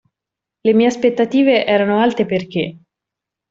[0.63, 2.79] Le mie aspettative erano alte perché.